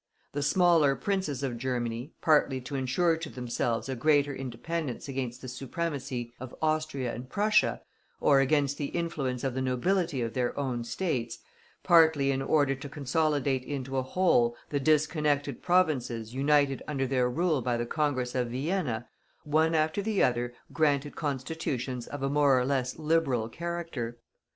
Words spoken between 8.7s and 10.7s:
the influence of the nobility of their